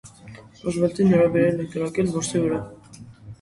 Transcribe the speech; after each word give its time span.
Ռուզվելտին 0.61 1.11
հրավիրել 1.15 1.61
են 1.65 1.69
կրակել 1.75 2.11
որսի 2.17 2.43
վրա։ 2.47 2.59